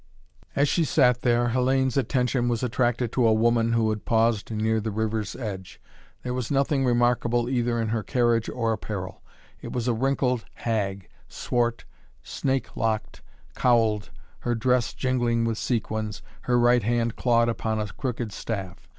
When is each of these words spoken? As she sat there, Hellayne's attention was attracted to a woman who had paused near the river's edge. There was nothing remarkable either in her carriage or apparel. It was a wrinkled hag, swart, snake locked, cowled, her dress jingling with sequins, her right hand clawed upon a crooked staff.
As 0.55 0.67
she 0.67 0.83
sat 0.83 1.21
there, 1.21 1.49
Hellayne's 1.49 1.95
attention 1.95 2.47
was 2.47 2.63
attracted 2.63 3.11
to 3.11 3.27
a 3.27 3.31
woman 3.33 3.73
who 3.73 3.91
had 3.91 4.03
paused 4.03 4.49
near 4.49 4.79
the 4.81 4.89
river's 4.89 5.35
edge. 5.35 5.79
There 6.23 6.33
was 6.33 6.49
nothing 6.49 6.83
remarkable 6.83 7.47
either 7.47 7.79
in 7.79 7.89
her 7.89 8.01
carriage 8.01 8.49
or 8.49 8.73
apparel. 8.73 9.21
It 9.61 9.73
was 9.73 9.87
a 9.87 9.93
wrinkled 9.93 10.43
hag, 10.55 11.07
swart, 11.29 11.85
snake 12.23 12.75
locked, 12.75 13.21
cowled, 13.55 14.09
her 14.39 14.55
dress 14.55 14.95
jingling 14.95 15.45
with 15.45 15.59
sequins, 15.59 16.23
her 16.49 16.57
right 16.57 16.81
hand 16.81 17.15
clawed 17.15 17.47
upon 17.47 17.79
a 17.79 17.85
crooked 17.93 18.31
staff. 18.33 18.87